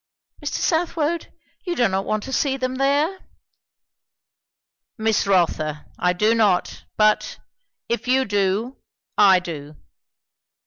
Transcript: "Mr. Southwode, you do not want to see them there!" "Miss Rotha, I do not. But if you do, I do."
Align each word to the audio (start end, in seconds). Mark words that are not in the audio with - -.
"Mr. 0.43 0.57
Southwode, 0.57 1.31
you 1.63 1.75
do 1.75 1.87
not 1.87 2.05
want 2.05 2.23
to 2.23 2.33
see 2.33 2.57
them 2.57 2.77
there!" 2.77 3.19
"Miss 4.97 5.27
Rotha, 5.27 5.85
I 5.99 6.11
do 6.11 6.33
not. 6.33 6.85
But 6.97 7.37
if 7.87 8.07
you 8.07 8.25
do, 8.25 8.77
I 9.15 9.37
do." 9.37 9.75